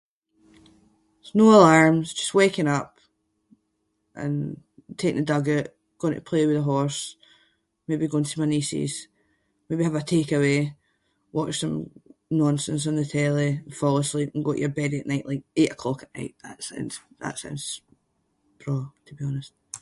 Just 1.21 1.35
no 1.35 1.49
alarms, 1.51 2.13
just 2.21 2.33
waking 2.33 2.67
up 2.79 2.99
and 4.21 4.59
taking 4.97 5.17
the 5.21 5.25
dog 5.31 5.47
oot, 5.47 5.73
going 5.99 6.15
to 6.15 6.21
play 6.29 6.45
with 6.45 6.55
the 6.57 6.61
horse, 6.73 7.15
maybe 7.87 8.07
go 8.07 8.17
and 8.17 8.27
see 8.27 8.41
my 8.41 8.47
nieces, 8.47 9.07
maybe 9.69 9.83
have 9.83 9.95
a 9.95 9.99
takeaway, 9.99 10.75
watch 11.31 11.59
some 11.59 11.89
nonsense 12.29 12.87
on 12.87 12.95
the 12.95 13.05
telly, 13.05 13.61
fall 13.71 13.97
asleep 13.97 14.31
and 14.33 14.43
go 14.43 14.53
to 14.53 14.59
your 14.59 14.69
bed 14.69 14.93
at 14.93 15.05
night, 15.05 15.25
like 15.27 15.43
eight 15.55 15.71
o’clock 15.71 16.03
at 16.03 16.11
night. 16.17 16.35
That 16.43 16.63
sounds- 16.63 17.01
that 17.21 17.37
sounds 17.37 17.81
braw 18.59 18.89
to 19.05 19.13
be 19.15 19.23
honest. 19.25 19.53